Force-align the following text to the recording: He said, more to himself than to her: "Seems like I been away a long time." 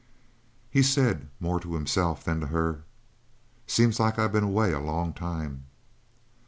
He 0.71 0.81
said, 0.81 1.29
more 1.39 1.59
to 1.59 1.75
himself 1.75 2.23
than 2.23 2.39
to 2.39 2.47
her: 2.47 2.85
"Seems 3.67 3.99
like 3.99 4.17
I 4.17 4.27
been 4.27 4.43
away 4.45 4.71
a 4.71 4.79
long 4.79 5.13
time." 5.13 5.65